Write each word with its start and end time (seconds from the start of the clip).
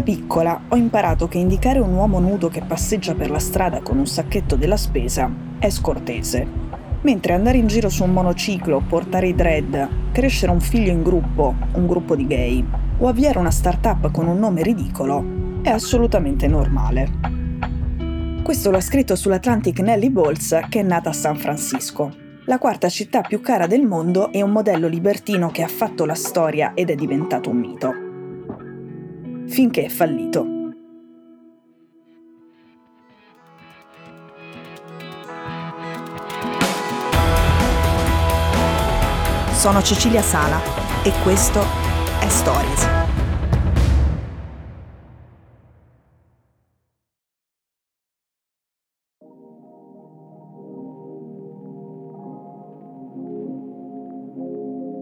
Da 0.00 0.06
piccola 0.06 0.62
ho 0.68 0.76
imparato 0.76 1.28
che 1.28 1.36
indicare 1.36 1.78
un 1.78 1.92
uomo 1.92 2.20
nudo 2.20 2.48
che 2.48 2.62
passeggia 2.62 3.14
per 3.14 3.28
la 3.28 3.38
strada 3.38 3.82
con 3.82 3.98
un 3.98 4.06
sacchetto 4.06 4.56
della 4.56 4.78
spesa 4.78 5.30
è 5.58 5.68
scortese, 5.68 6.46
mentre 7.02 7.34
andare 7.34 7.58
in 7.58 7.66
giro 7.66 7.90
su 7.90 8.04
un 8.04 8.12
monociclo, 8.12 8.82
portare 8.88 9.28
i 9.28 9.34
dread, 9.34 9.88
crescere 10.10 10.52
un 10.52 10.60
figlio 10.60 10.90
in 10.90 11.02
gruppo, 11.02 11.54
un 11.74 11.86
gruppo 11.86 12.16
di 12.16 12.26
gay, 12.26 12.64
o 12.96 13.08
avviare 13.08 13.38
una 13.38 13.50
start-up 13.50 14.10
con 14.10 14.26
un 14.26 14.38
nome 14.38 14.62
ridicolo 14.62 15.60
è 15.60 15.68
assolutamente 15.68 16.46
normale. 16.46 17.10
Questo 18.42 18.70
l'ha 18.70 18.80
scritto 18.80 19.14
sull'Atlantic 19.14 19.80
Nellie 19.80 20.10
Bolts 20.10 20.58
che 20.70 20.80
è 20.80 20.82
nata 20.82 21.10
a 21.10 21.12
San 21.12 21.36
Francisco, 21.36 22.10
la 22.46 22.56
quarta 22.56 22.88
città 22.88 23.20
più 23.20 23.42
cara 23.42 23.66
del 23.66 23.86
mondo 23.86 24.32
e 24.32 24.40
un 24.40 24.50
modello 24.50 24.88
libertino 24.88 25.50
che 25.50 25.62
ha 25.62 25.68
fatto 25.68 26.06
la 26.06 26.14
storia 26.14 26.72
ed 26.72 26.88
è 26.88 26.94
diventato 26.94 27.50
un 27.50 27.58
mito. 27.58 28.08
Finché 29.50 29.86
è 29.86 29.88
fallito. 29.88 30.46
Sono 39.52 39.82
Cecilia 39.82 40.22
Sala 40.22 40.60
e 41.02 41.12
questo 41.24 41.60
è 42.20 42.28
Stories. 42.28 42.88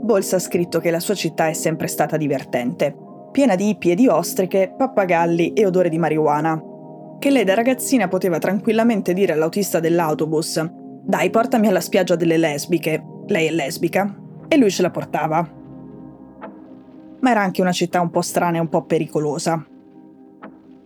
Bolsa 0.02 0.36
ha 0.36 0.38
scritto 0.38 0.80
che 0.80 0.90
la 0.90 1.00
sua 1.00 1.14
città 1.14 1.48
è 1.48 1.52
sempre 1.52 1.86
stata 1.86 2.16
divertente, 2.16 3.07
piena 3.30 3.54
di 3.54 3.68
hippie 3.68 3.92
e 3.92 3.94
di 3.94 4.08
ostriche, 4.08 4.72
pappagalli 4.76 5.52
e 5.52 5.66
odore 5.66 5.88
di 5.88 5.98
marijuana. 5.98 6.62
Che 7.18 7.30
lei 7.30 7.44
da 7.44 7.54
ragazzina 7.54 8.08
poteva 8.08 8.38
tranquillamente 8.38 9.12
dire 9.12 9.32
all'autista 9.32 9.80
dell'autobus: 9.80 10.64
Dai, 11.02 11.30
portami 11.30 11.68
alla 11.68 11.80
spiaggia 11.80 12.16
delle 12.16 12.36
lesbiche. 12.36 13.04
Lei 13.26 13.48
è 13.48 13.50
lesbica. 13.50 14.14
E 14.48 14.56
lui 14.56 14.70
ce 14.70 14.82
la 14.82 14.90
portava. 14.90 15.56
Ma 17.20 17.30
era 17.30 17.42
anche 17.42 17.60
una 17.60 17.72
città 17.72 18.00
un 18.00 18.10
po' 18.10 18.22
strana 18.22 18.56
e 18.56 18.60
un 18.60 18.68
po' 18.68 18.84
pericolosa. 18.84 19.66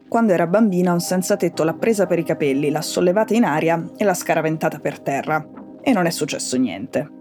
Quando 0.08 0.32
era 0.32 0.46
bambina, 0.46 0.92
un 0.92 1.00
senza 1.00 1.36
tetto 1.36 1.64
l'ha 1.64 1.74
presa 1.74 2.06
per 2.06 2.18
i 2.18 2.24
capelli, 2.24 2.70
l'ha 2.70 2.82
sollevata 2.82 3.34
in 3.34 3.44
aria 3.44 3.90
e 3.96 4.04
l'ha 4.04 4.14
scaraventata 4.14 4.78
per 4.78 5.00
terra. 5.00 5.46
E 5.80 5.92
non 5.92 6.06
è 6.06 6.10
successo 6.10 6.56
niente 6.56 7.20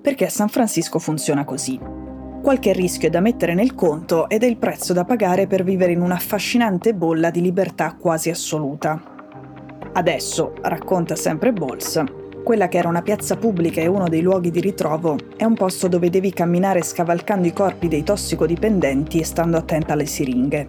perché 0.00 0.26
a 0.26 0.30
San 0.30 0.48
Francisco 0.48 0.98
funziona 0.98 1.44
così. 1.44 1.99
Qualche 2.42 2.72
rischio 2.72 3.08
è 3.08 3.10
da 3.10 3.20
mettere 3.20 3.52
nel 3.52 3.74
conto 3.74 4.26
ed 4.28 4.42
è 4.42 4.46
il 4.46 4.56
prezzo 4.56 4.94
da 4.94 5.04
pagare 5.04 5.46
per 5.46 5.62
vivere 5.62 5.92
in 5.92 6.00
un'affascinante 6.00 6.94
bolla 6.94 7.30
di 7.30 7.42
libertà 7.42 7.94
quasi 8.00 8.30
assoluta. 8.30 9.00
Adesso, 9.92 10.54
racconta 10.62 11.16
sempre 11.16 11.52
Bowles, 11.52 12.02
quella 12.42 12.68
che 12.68 12.78
era 12.78 12.88
una 12.88 13.02
piazza 13.02 13.36
pubblica 13.36 13.82
e 13.82 13.86
uno 13.86 14.08
dei 14.08 14.22
luoghi 14.22 14.50
di 14.50 14.60
ritrovo 14.60 15.18
è 15.36 15.44
un 15.44 15.54
posto 15.54 15.86
dove 15.86 16.08
devi 16.08 16.32
camminare 16.32 16.82
scavalcando 16.82 17.46
i 17.46 17.52
corpi 17.52 17.88
dei 17.88 18.02
tossicodipendenti 18.02 19.20
e 19.20 19.24
stando 19.24 19.58
attenta 19.58 19.92
alle 19.92 20.06
siringhe. 20.06 20.66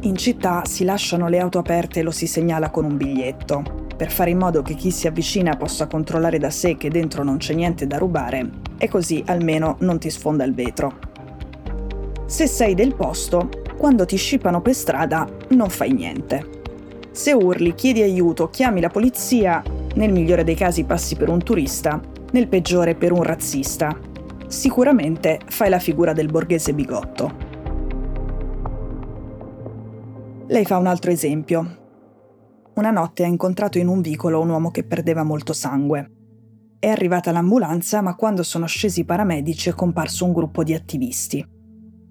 In 0.00 0.16
città 0.16 0.62
si 0.64 0.84
lasciano 0.84 1.28
le 1.28 1.38
auto 1.38 1.58
aperte 1.58 2.00
e 2.00 2.02
lo 2.02 2.10
si 2.10 2.26
segnala 2.26 2.70
con 2.70 2.86
un 2.86 2.96
biglietto 2.96 3.83
per 3.96 4.10
fare 4.10 4.30
in 4.30 4.38
modo 4.38 4.62
che 4.62 4.74
chi 4.74 4.90
si 4.90 5.06
avvicina 5.06 5.56
possa 5.56 5.86
controllare 5.86 6.38
da 6.38 6.50
sé 6.50 6.76
che 6.76 6.90
dentro 6.90 7.22
non 7.22 7.36
c'è 7.36 7.54
niente 7.54 7.86
da 7.86 7.98
rubare 7.98 8.50
e 8.78 8.88
così 8.88 9.22
almeno 9.26 9.76
non 9.80 9.98
ti 9.98 10.10
sfonda 10.10 10.44
il 10.44 10.54
vetro. 10.54 10.98
Se 12.26 12.46
sei 12.46 12.74
del 12.74 12.94
posto, 12.94 13.48
quando 13.76 14.04
ti 14.04 14.16
scippano 14.16 14.60
per 14.60 14.74
strada 14.74 15.28
non 15.50 15.68
fai 15.68 15.92
niente. 15.92 16.62
Se 17.12 17.32
urli, 17.32 17.74
chiedi 17.74 18.02
aiuto, 18.02 18.48
chiami 18.48 18.80
la 18.80 18.88
polizia, 18.88 19.62
nel 19.94 20.10
migliore 20.10 20.42
dei 20.42 20.56
casi 20.56 20.84
passi 20.84 21.14
per 21.14 21.28
un 21.28 21.42
turista, 21.42 22.00
nel 22.32 22.48
peggiore 22.48 22.96
per 22.96 23.12
un 23.12 23.22
razzista. 23.22 23.96
Sicuramente 24.48 25.38
fai 25.46 25.68
la 25.68 25.78
figura 25.78 26.12
del 26.12 26.30
borghese 26.30 26.74
bigotto. 26.74 27.52
Lei 30.48 30.64
fa 30.64 30.76
un 30.76 30.86
altro 30.86 31.10
esempio, 31.10 31.83
una 32.74 32.90
notte 32.90 33.22
ha 33.22 33.26
incontrato 33.28 33.78
in 33.78 33.86
un 33.86 34.00
vicolo 34.00 34.40
un 34.40 34.48
uomo 34.48 34.70
che 34.70 34.84
perdeva 34.84 35.22
molto 35.22 35.52
sangue. 35.52 36.10
È 36.78 36.88
arrivata 36.88 37.30
l'ambulanza, 37.30 38.00
ma 38.00 38.16
quando 38.16 38.42
sono 38.42 38.66
scesi 38.66 39.00
i 39.00 39.04
paramedici 39.04 39.68
è 39.68 39.74
comparso 39.74 40.24
un 40.24 40.32
gruppo 40.32 40.64
di 40.64 40.74
attivisti. 40.74 41.46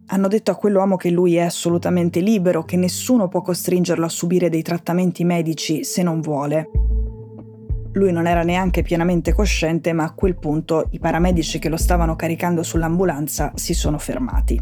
Hanno 0.08 0.28
detto 0.28 0.52
a 0.52 0.56
quell'uomo 0.56 0.96
che 0.96 1.10
lui 1.10 1.36
è 1.36 1.42
assolutamente 1.42 2.22
libero, 2.22 2.64
che 2.64 2.78
nessuno 2.78 3.28
può 3.28 3.42
costringerlo 3.42 4.06
a 4.06 4.10
subire 4.10 4.50
dei 4.50 4.62
trattamenti 4.62 5.26
medici 5.26 5.84
se 5.84 6.02
non 6.02 6.22
vuole. 6.22 6.70
Lui 7.94 8.12
non 8.12 8.26
era 8.26 8.44
neanche 8.44 8.84
pienamente 8.84 9.34
cosciente, 9.34 9.92
ma 9.92 10.06
a 10.06 10.14
quel 10.14 10.38
punto 10.40 10.88
i 10.92 11.00
paramedici 11.00 11.60
che 11.60 11.70
lo 11.70 11.78
stavano 11.78 12.16
caricando 12.16 12.64
sull'ambulanza 12.64 13.52
si 13.56 13.74
sono 13.74 13.98
fermati. 13.98 14.62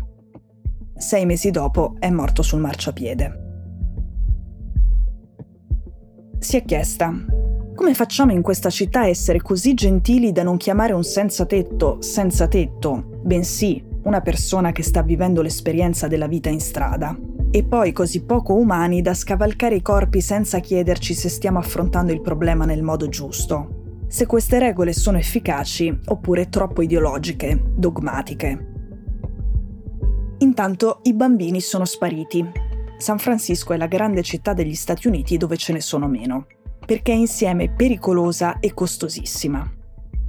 Sei 0.96 1.26
mesi 1.26 1.52
dopo 1.52 1.96
è 2.00 2.10
morto 2.10 2.42
sul 2.42 2.60
marciapiede 2.60 3.50
si 6.42 6.58
è 6.58 6.66
chiesta 6.66 7.14
come 7.76 7.94
facciamo 7.94 8.32
in 8.32 8.42
questa 8.42 8.70
città 8.70 9.02
a 9.02 9.08
essere 9.08 9.42
così 9.42 9.74
gentili 9.74 10.32
da 10.32 10.44
non 10.44 10.58
chiamare 10.58 10.94
un 10.94 11.04
senza 11.04 11.46
tetto 11.46 11.98
senza 12.02 12.48
tetto, 12.48 13.20
bensì 13.24 13.84
una 14.04 14.22
persona 14.22 14.72
che 14.72 14.84
sta 14.84 15.02
vivendo 15.02 15.42
l'esperienza 15.42 16.08
della 16.08 16.28
vita 16.28 16.50
in 16.50 16.60
strada, 16.60 17.18
e 17.50 17.64
poi 17.64 17.92
così 17.92 18.24
poco 18.24 18.54
umani 18.54 19.02
da 19.02 19.14
scavalcare 19.14 19.76
i 19.76 19.82
corpi 19.82 20.22
senza 20.22 20.60
chiederci 20.60 21.14
se 21.14 21.30
stiamo 21.30 21.60
affrontando 21.60 22.12
il 22.12 22.22
problema 22.22 22.66
nel 22.66 22.84
modo 22.84 23.08
giusto, 23.08 24.04
se 24.08 24.26
queste 24.26 24.60
regole 24.60 24.94
sono 24.94 25.18
efficaci 25.18 26.02
oppure 26.06 26.50
troppo 26.50 26.82
ideologiche, 26.82 27.60
dogmatiche. 27.76 28.68
Intanto 30.40 31.00
i 31.04 31.14
bambini 31.14 31.62
sono 31.62 31.86
spariti 31.86 32.61
San 33.02 33.18
Francisco 33.18 33.74
è 33.74 33.78
la 33.78 33.88
grande 33.88 34.22
città 34.22 34.54
degli 34.54 34.76
Stati 34.76 35.08
Uniti 35.08 35.36
dove 35.36 35.58
ce 35.58 35.74
ne 35.74 35.82
sono 35.82 36.08
meno, 36.08 36.46
perché 36.86 37.12
è 37.12 37.16
insieme 37.16 37.74
pericolosa 37.74 38.60
e 38.60 38.76
costosissima. 38.76 39.68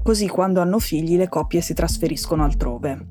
Così 0.02 0.26
quando 0.26 0.62
hanno 0.62 0.78
figli 0.78 1.18
le 1.18 1.28
coppie 1.28 1.60
si 1.60 1.74
trasferiscono 1.74 2.44
altrove. 2.44 3.06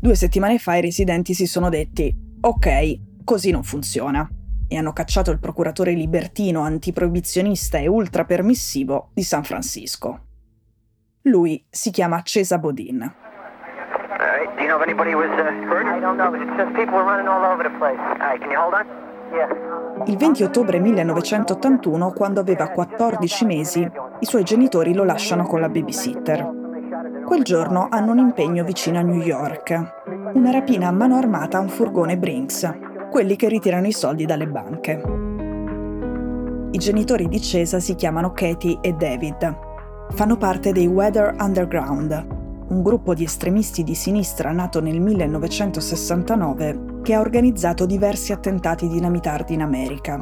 Due 0.00 0.14
settimane 0.16 0.58
fa 0.58 0.74
i 0.74 0.80
residenti 0.80 1.32
si 1.32 1.46
sono 1.46 1.68
detti, 1.68 2.12
ok, 2.40 3.22
così 3.22 3.52
non 3.52 3.62
funziona, 3.62 4.28
e 4.66 4.76
hanno 4.76 4.92
cacciato 4.92 5.30
il 5.30 5.38
procuratore 5.38 5.92
libertino, 5.92 6.62
antiproibizionista 6.62 7.78
e 7.78 7.86
ultrapermissivo 7.86 9.10
di 9.14 9.22
San 9.22 9.44
Francisco. 9.44 10.24
Lui 11.22 11.64
si 11.70 11.92
chiama 11.92 12.20
Cesa 12.22 12.58
Bodin 12.58 13.25
Do 14.56 14.62
you 14.62 14.68
know 14.68 14.78
if 14.78 14.88
anybody 14.88 15.14
was 15.14 15.28
uh, 15.36 15.52
hurt? 15.68 15.84
I 15.86 16.00
don't 16.00 16.16
know, 16.16 16.30
but 16.30 16.40
it's 16.40 16.56
just 16.56 16.74
people 16.74 16.96
were 16.96 17.04
running 17.04 17.28
all 17.28 17.44
over 17.44 17.62
the 17.62 17.76
place. 17.76 18.00
All 18.00 18.16
right, 18.16 18.40
can 18.40 18.50
you 18.50 18.58
hold 18.58 18.72
on? 18.72 18.86
Il 20.06 20.16
20 20.16 20.44
ottobre 20.44 20.78
1981, 20.78 22.12
quando 22.12 22.40
aveva 22.40 22.70
14 22.70 23.44
mesi, 23.44 23.80
i 24.20 24.24
suoi 24.24 24.44
genitori 24.44 24.94
lo 24.94 25.04
lasciano 25.04 25.44
con 25.44 25.60
la 25.60 25.68
babysitter. 25.68 26.48
Quel 27.26 27.42
giorno 27.42 27.88
hanno 27.90 28.12
un 28.12 28.18
impegno 28.18 28.64
vicino 28.64 28.98
a 28.98 29.02
New 29.02 29.20
York, 29.20 29.92
una 30.32 30.50
rapina 30.50 30.88
a 30.88 30.92
mano 30.92 31.16
armata 31.16 31.58
a 31.58 31.60
un 31.60 31.68
furgone 31.68 32.16
Brinks, 32.16 32.72
quelli 33.10 33.36
che 33.36 33.48
ritirano 33.48 33.88
i 33.88 33.92
soldi 33.92 34.24
dalle 34.24 34.46
banche. 34.46 35.02
I 36.70 36.78
genitori 36.78 37.28
di 37.28 37.40
Cesa 37.42 37.78
si 37.78 37.94
chiamano 37.94 38.32
Katie 38.32 38.78
e 38.80 38.92
David. 38.92 39.58
Fanno 40.10 40.36
parte 40.36 40.72
dei 40.72 40.86
Weather 40.86 41.34
Underground, 41.40 42.35
un 42.68 42.82
gruppo 42.82 43.14
di 43.14 43.24
estremisti 43.24 43.84
di 43.84 43.94
sinistra 43.94 44.50
nato 44.50 44.80
nel 44.80 45.00
1969 45.00 47.00
che 47.02 47.14
ha 47.14 47.20
organizzato 47.20 47.86
diversi 47.86 48.32
attentati 48.32 48.88
dinamitardi 48.88 49.54
in 49.54 49.62
America. 49.62 50.20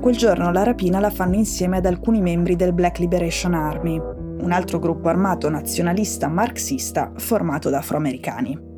Quel 0.00 0.16
giorno 0.16 0.50
la 0.50 0.62
rapina 0.62 0.98
la 0.98 1.10
fanno 1.10 1.34
insieme 1.34 1.76
ad 1.76 1.86
alcuni 1.86 2.22
membri 2.22 2.56
del 2.56 2.72
Black 2.72 2.98
Liberation 2.98 3.54
Army, 3.54 3.98
un 3.98 4.50
altro 4.50 4.78
gruppo 4.78 5.08
armato 5.08 5.48
nazionalista 5.50 6.28
marxista 6.28 7.12
formato 7.16 7.68
da 7.68 7.78
afroamericani. 7.78 8.70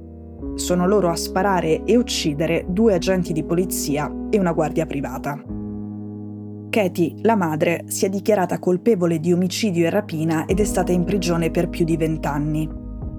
Sono 0.57 0.87
loro 0.87 1.09
a 1.09 1.17
sparare 1.17 1.85
e 1.85 1.97
uccidere 1.97 2.67
due 2.69 2.95
agenti 2.95 3.33
di 3.33 3.45
polizia 3.45 4.13
e 4.31 4.39
una 4.39 4.53
guardia 4.53 4.85
privata. 4.85 5.54
Katie, 6.75 7.15
la 7.21 7.37
madre, 7.37 7.85
si 7.87 8.05
è 8.05 8.09
dichiarata 8.09 8.59
colpevole 8.59 9.21
di 9.21 9.33
omicidio 9.33 9.87
e 9.87 9.91
rapina 9.91 10.45
ed 10.45 10.59
è 10.59 10.65
stata 10.65 10.91
in 10.91 11.05
prigione 11.05 11.53
per 11.53 11.69
più 11.69 11.85
di 11.85 11.97
vent'anni. 11.97 12.69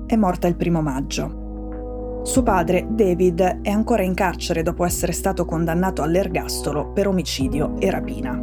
È 0.05 0.17
morta 0.17 0.47
il 0.47 0.57
primo 0.57 0.81
maggio. 0.81 2.19
Suo 2.25 2.43
padre, 2.43 2.85
David, 2.89 3.61
è 3.61 3.69
ancora 3.69 4.03
in 4.03 4.13
carcere 4.13 4.61
dopo 4.61 4.83
essere 4.83 5.13
stato 5.13 5.45
condannato 5.45 6.01
all'ergastolo 6.01 6.91
per 6.91 7.07
omicidio 7.07 7.79
e 7.79 7.89
rapina. 7.89 8.37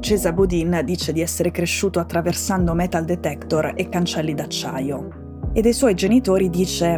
Cesa 0.00 0.32
Bodin 0.32 0.80
dice 0.82 1.12
di 1.12 1.20
essere 1.20 1.50
cresciuto 1.50 2.00
attraversando 2.00 2.72
metal 2.72 3.04
detector 3.04 3.74
e 3.76 3.90
cancelli 3.90 4.32
d'acciaio. 4.32 5.50
E 5.52 5.60
dei 5.60 5.74
suoi 5.74 5.92
genitori 5.92 6.48
dice 6.48 6.88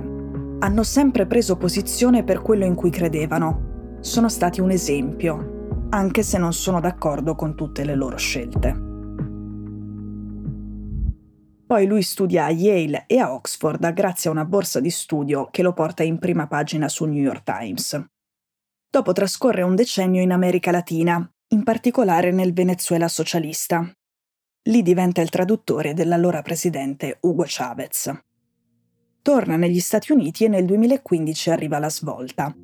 hanno 0.61 0.83
sempre 0.85 1.27
preso 1.27 1.57
posizione 1.57 2.23
per 2.23 2.43
quello 2.43 2.65
in 2.65 2.77
cui 2.77 2.91
credevano. 2.91 3.97
Sono 3.99 4.29
stati 4.29 4.61
un 4.61 4.71
esempio, 4.71 5.52
anche 5.95 6.23
se 6.23 6.39
non 6.39 6.55
sono 6.55 6.81
d'accordo 6.81 7.35
con 7.35 7.55
tutte 7.55 7.85
le 7.85 7.95
loro 7.95 8.17
scelte. 8.17 8.91
Poi 11.67 11.87
lui 11.87 12.03
studia 12.03 12.47
a 12.47 12.51
Yale 12.51 13.05
e 13.07 13.19
a 13.19 13.33
Oxford 13.33 13.93
grazie 13.93 14.29
a 14.29 14.33
una 14.33 14.45
borsa 14.45 14.81
di 14.81 14.91
studio 14.91 15.49
che 15.51 15.63
lo 15.63 15.73
porta 15.73 16.03
in 16.03 16.19
prima 16.19 16.47
pagina 16.47 16.89
sul 16.89 17.11
New 17.11 17.23
York 17.23 17.43
Times. 17.45 18.05
Dopo 18.91 19.13
trascorre 19.13 19.63
un 19.63 19.75
decennio 19.75 20.21
in 20.23 20.33
America 20.33 20.71
Latina, 20.71 21.27
in 21.49 21.63
particolare 21.63 22.31
nel 22.31 22.53
Venezuela 22.53 23.09
socialista. 23.09 23.91
Lì 24.69 24.83
diventa 24.83 25.21
il 25.21 25.31
traduttore 25.31 25.93
dell'allora 25.93 26.41
presidente 26.41 27.19
Hugo 27.21 27.45
Chavez. 27.47 28.13
Torna 29.21 29.57
negli 29.57 29.81
Stati 29.81 30.13
Uniti 30.13 30.45
e 30.45 30.49
nel 30.49 30.65
2015 30.65 31.51
arriva 31.51 31.79
la 31.79 31.91
svolta. 31.91 32.55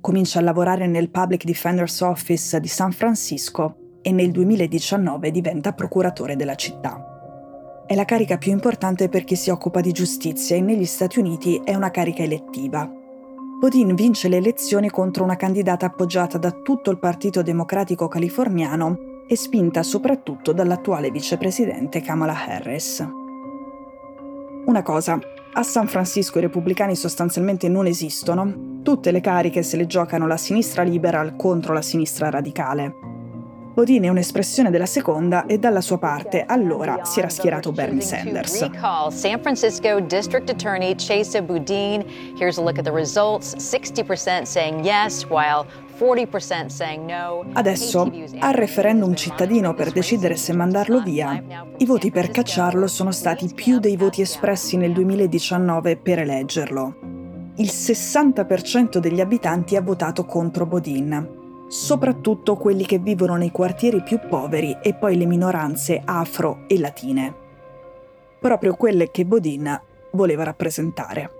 Comincia 0.00 0.38
a 0.38 0.42
lavorare 0.42 0.86
nel 0.86 1.10
Public 1.10 1.44
Defender's 1.44 2.00
Office 2.00 2.58
di 2.58 2.68
San 2.68 2.90
Francisco 2.90 3.98
e 4.00 4.12
nel 4.12 4.30
2019 4.30 5.30
diventa 5.30 5.72
procuratore 5.72 6.36
della 6.36 6.54
città. 6.54 7.84
È 7.86 7.94
la 7.94 8.06
carica 8.06 8.38
più 8.38 8.50
importante 8.50 9.10
per 9.10 9.24
chi 9.24 9.36
si 9.36 9.50
occupa 9.50 9.80
di 9.80 9.92
giustizia 9.92 10.56
e 10.56 10.62
negli 10.62 10.86
Stati 10.86 11.18
Uniti 11.18 11.60
è 11.62 11.74
una 11.74 11.90
carica 11.90 12.22
elettiva. 12.22 12.90
Bodin 13.60 13.94
vince 13.94 14.28
le 14.28 14.38
elezioni 14.38 14.88
contro 14.88 15.22
una 15.22 15.36
candidata 15.36 15.84
appoggiata 15.84 16.38
da 16.38 16.50
tutto 16.50 16.90
il 16.90 16.98
Partito 16.98 17.42
Democratico 17.42 18.08
californiano 18.08 19.24
e 19.28 19.36
spinta 19.36 19.82
soprattutto 19.82 20.52
dall'attuale 20.52 21.10
vicepresidente 21.10 22.00
Kamala 22.00 22.46
Harris. 22.46 23.06
Una 24.64 24.82
cosa, 24.82 25.18
a 25.52 25.62
San 25.62 25.88
Francisco 25.88 26.38
i 26.38 26.42
repubblicani 26.42 26.94
sostanzialmente 26.94 27.68
non 27.68 27.86
esistono, 27.86 28.80
tutte 28.82 29.10
le 29.10 29.20
cariche 29.20 29.62
se 29.62 29.76
le 29.76 29.86
giocano 29.86 30.26
la 30.26 30.36
sinistra 30.36 30.82
liberal 30.82 31.36
contro 31.36 31.72
la 31.72 31.82
sinistra 31.82 32.30
radicale. 32.30 32.94
Bodine 33.72 34.08
è 34.08 34.10
un'espressione 34.10 34.70
della 34.70 34.86
seconda 34.86 35.46
e 35.46 35.58
dalla 35.58 35.80
sua 35.80 35.98
parte 35.98 36.44
allora 36.44 37.04
si 37.04 37.20
era 37.20 37.28
schierato 37.28 37.72
Bernie 37.72 38.02
Sanders. 38.02 38.68
San 39.08 39.40
Francisco 39.40 40.00
District 40.00 40.50
Attorney 40.50 40.94
Chesa 40.96 41.40
Boudin. 41.40 42.04
Here's 42.36 42.58
a 42.58 42.62
look 42.62 42.78
at 42.78 42.84
the 42.84 42.92
results. 42.92 43.54
60% 43.54 44.42
saying 44.42 44.84
yes, 44.84 45.24
while 45.28 45.66
Adesso, 47.52 48.10
al 48.38 48.54
referendum 48.54 49.14
cittadino 49.14 49.74
per 49.74 49.92
decidere 49.92 50.34
se 50.36 50.54
mandarlo 50.54 51.02
via, 51.02 51.42
i 51.76 51.84
voti 51.84 52.10
per 52.10 52.30
cacciarlo 52.30 52.86
sono 52.86 53.12
stati 53.12 53.52
più 53.54 53.78
dei 53.78 53.98
voti 53.98 54.22
espressi 54.22 54.78
nel 54.78 54.94
2019 54.94 55.98
per 55.98 56.20
eleggerlo. 56.20 56.94
Il 57.56 57.66
60% 57.66 58.96
degli 58.96 59.20
abitanti 59.20 59.76
ha 59.76 59.82
votato 59.82 60.24
contro 60.24 60.64
Bodin, 60.64 61.66
soprattutto 61.68 62.56
quelli 62.56 62.86
che 62.86 62.98
vivono 62.98 63.36
nei 63.36 63.50
quartieri 63.50 64.02
più 64.02 64.20
poveri 64.26 64.78
e 64.82 64.94
poi 64.94 65.18
le 65.18 65.26
minoranze 65.26 66.00
afro 66.02 66.64
e 66.66 66.78
latine. 66.78 67.34
Proprio 68.40 68.74
quelle 68.74 69.10
che 69.10 69.26
Bodin 69.26 69.78
voleva 70.12 70.44
rappresentare. 70.44 71.39